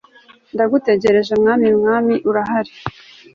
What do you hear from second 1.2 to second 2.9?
Mwami Mwami urahari